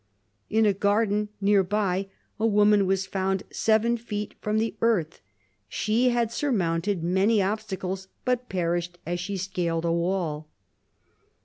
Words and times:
In 0.49 0.65
a 0.65 0.73
garden 0.73 1.29
near 1.41 1.61
by 1.61 2.07
a 2.39 2.45
woman 2.47 2.87
was 2.87 3.05
found 3.05 3.43
seven 3.51 3.97
feet 3.97 4.33
from 4.41 4.57
the 4.57 4.75
earth. 4.81 5.21
She 5.69 6.09
had 6.09 6.31
surmounted 6.31 7.03
many 7.03 7.39
obstacles, 7.39 8.07
but 8.25 8.49
perished 8.49 8.97
as 9.05 9.19
she 9.19 9.37
scaled 9.37 9.85
a 9.85 9.91
wall. 9.91 10.47